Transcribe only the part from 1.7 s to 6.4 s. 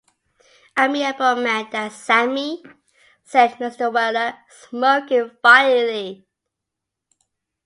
that Sammy,’ said Mr. Weller, smoking violently.